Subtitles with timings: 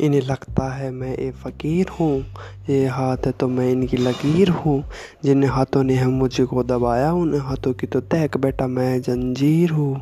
[0.00, 2.24] इन्हें लगता है मैं एक फ़कीर हूँ।
[2.70, 4.82] ये हाथ है तो मैं इनकी लकीर हूँ।
[5.24, 10.00] जिन हाथों ने है मुझको दबाया उन हाथों की तो तहक बेटा मैं ज़ंजीर हूँ।